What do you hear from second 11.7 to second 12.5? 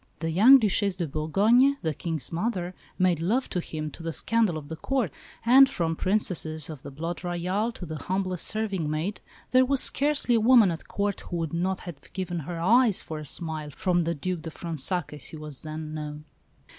have given